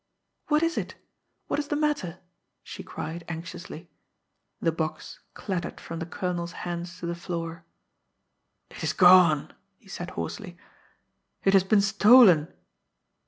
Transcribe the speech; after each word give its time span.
"What 0.47 0.63
is 0.63 0.79
it? 0.79 0.95
What 1.45 1.59
is 1.59 1.67
the 1.67 1.75
matter?" 1.75 2.17
she 2.63 2.81
cried 2.81 3.23
anxiously. 3.29 3.87
The 4.59 4.71
box 4.71 5.19
clattered 5.35 5.79
from 5.79 5.99
the 5.99 6.07
colonel's 6.07 6.53
hands 6.65 6.97
to 7.01 7.05
the 7.05 7.13
floor. 7.13 7.65
"It 8.71 8.83
is 8.83 8.93
gone!" 8.93 9.53
he 9.77 9.87
said 9.89 10.09
hoarsely. 10.17 10.57
"It 11.43 11.53
has 11.53 11.63
been 11.63 11.81
stolen!" 11.81 12.51